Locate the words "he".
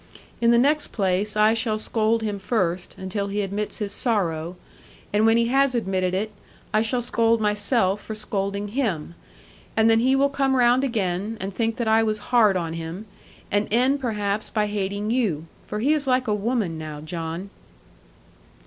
3.27-3.43, 5.37-5.45, 9.99-10.15, 15.81-15.93